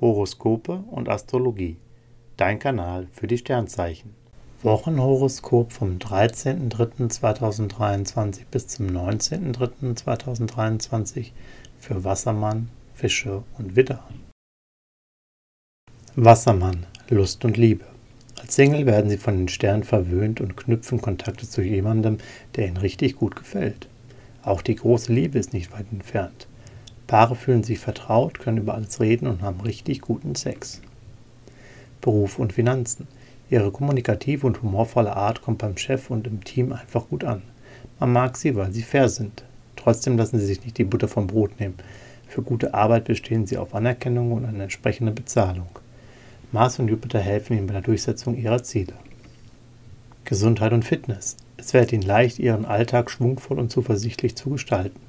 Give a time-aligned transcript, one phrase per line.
[0.00, 1.76] Horoskope und Astrologie.
[2.36, 4.14] Dein Kanal für die Sternzeichen.
[4.62, 11.30] Wochenhoroskop vom 13.03.2023 bis zum 19.03.2023
[11.78, 14.02] für Wassermann, Fische und Widder.
[16.16, 17.84] Wassermann, Lust und Liebe.
[18.40, 22.18] Als Single werden sie von den Sternen verwöhnt und knüpfen Kontakte zu jemandem,
[22.56, 23.88] der ihnen richtig gut gefällt.
[24.42, 26.47] Auch die große Liebe ist nicht weit entfernt.
[27.08, 30.82] Paare fühlen sich vertraut, können über alles reden und haben richtig guten Sex.
[32.02, 33.08] Beruf und Finanzen.
[33.50, 37.42] Ihre kommunikative und humorvolle Art kommt beim Chef und im Team einfach gut an.
[37.98, 39.42] Man mag sie, weil sie fair sind.
[39.74, 41.76] Trotzdem lassen sie sich nicht die Butter vom Brot nehmen.
[42.28, 45.70] Für gute Arbeit bestehen sie auf Anerkennung und eine entsprechende Bezahlung.
[46.52, 48.92] Mars und Jupiter helfen ihnen bei der Durchsetzung ihrer Ziele.
[50.26, 51.38] Gesundheit und Fitness.
[51.56, 55.07] Es fällt ihnen leicht, ihren Alltag schwungvoll und zuversichtlich zu gestalten.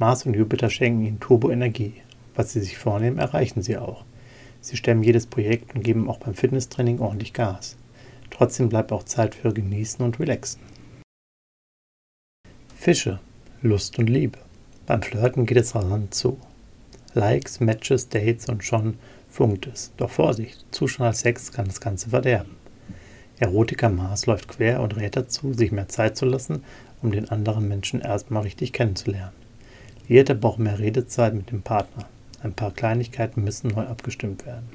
[0.00, 1.92] Mars und Jupiter schenken ihnen Turboenergie.
[2.34, 4.06] Was sie sich vornehmen, erreichen sie auch.
[4.62, 7.76] Sie stemmen jedes Projekt und geben auch beim Fitnesstraining ordentlich Gas.
[8.30, 10.62] Trotzdem bleibt auch Zeit für Genießen und Relaxen.
[12.74, 13.20] Fische,
[13.60, 14.38] Lust und Liebe.
[14.86, 16.38] Beim Flirten geht es rasant zu.
[17.12, 18.94] Likes, Matches, Dates und schon
[19.28, 19.92] funkt es.
[19.98, 22.56] Doch Vorsicht, zu schnell Sex kann das Ganze verderben.
[23.38, 26.64] Erotiker Mars läuft quer und rät dazu, sich mehr Zeit zu lassen,
[27.02, 29.49] um den anderen Menschen erstmal richtig kennenzulernen.
[30.10, 32.04] Jeder braucht mehr Redezeit mit dem Partner.
[32.42, 34.68] Ein paar Kleinigkeiten müssen neu abgestimmt werden.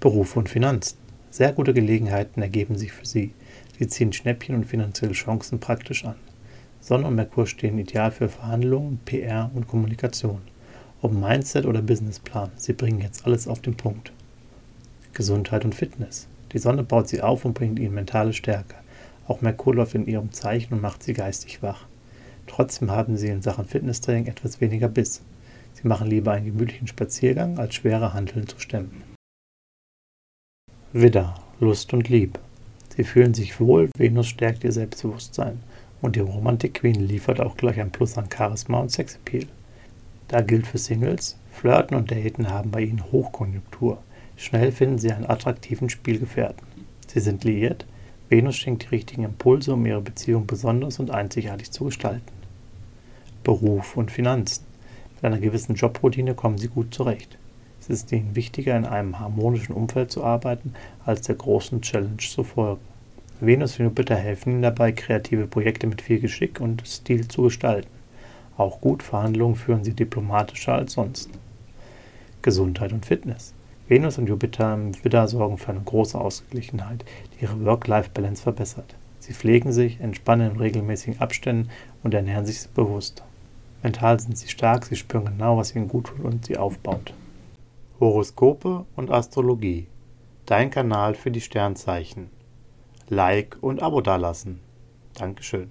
[0.00, 0.96] Beruf und Finanzen.
[1.30, 3.34] Sehr gute Gelegenheiten ergeben sich für Sie.
[3.78, 6.14] Sie ziehen Schnäppchen und finanzielle Chancen praktisch an.
[6.80, 10.40] Sonne und Merkur stehen ideal für Verhandlungen, PR und Kommunikation.
[11.02, 14.12] Ob Mindset oder Businessplan, Sie bringen jetzt alles auf den Punkt.
[15.12, 16.26] Gesundheit und Fitness.
[16.54, 18.76] Die Sonne baut Sie auf und bringt Ihnen mentale Stärke.
[19.26, 21.84] Auch Merkur läuft in Ihrem Zeichen und macht Sie geistig wach.
[22.48, 25.22] Trotzdem haben sie in Sachen Fitnesstraining etwas weniger Biss.
[25.74, 29.04] Sie machen lieber einen gemütlichen Spaziergang, als schwere Handeln zu stemmen.
[30.92, 32.40] Widder, Lust und Liebe.
[32.96, 35.60] Sie fühlen sich wohl, Venus stärkt ihr Selbstbewusstsein
[36.00, 39.46] und die Romantik Queen liefert auch gleich ein Plus an Charisma und Sexappeal.
[40.26, 43.98] Da gilt für Singles, Flirten und Daten haben bei ihnen Hochkonjunktur.
[44.36, 46.66] Schnell finden sie einen attraktiven Spielgefährten.
[47.06, 47.86] Sie sind liiert,
[48.28, 52.37] Venus schenkt die richtigen Impulse, um ihre Beziehung besonders und einzigartig zu gestalten.
[53.48, 54.66] Beruf und Finanzen.
[55.14, 57.38] Mit einer gewissen Jobroutine kommen sie gut zurecht.
[57.80, 60.74] Es ist ihnen wichtiger, in einem harmonischen Umfeld zu arbeiten,
[61.06, 62.82] als der großen Challenge zu folgen.
[63.40, 67.88] Venus und Jupiter helfen ihnen dabei, kreative Projekte mit viel Geschick und Stil zu gestalten.
[68.58, 71.30] Auch gut Verhandlungen führen sie diplomatischer als sonst.
[72.42, 73.54] Gesundheit und Fitness.
[73.88, 78.94] Venus und Jupiter im Widder sorgen für eine große Ausgeglichenheit, die ihre Work-Life-Balance verbessert.
[79.20, 81.70] Sie pflegen sich, entspannen in regelmäßigen Abständen
[82.02, 83.22] und ernähren sich bewusst.
[83.82, 87.12] Mental sind sie stark, sie spüren genau, was ihnen gut tut und sie aufbaut.
[88.00, 89.86] Horoskope und Astrologie.
[90.46, 92.30] Dein Kanal für die Sternzeichen.
[93.08, 94.60] Like und Abo dalassen.
[95.14, 95.70] Dankeschön.